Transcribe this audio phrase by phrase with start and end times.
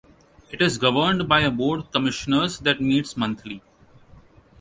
[0.49, 3.61] It is governed by a Board Commissioners that meets monthly.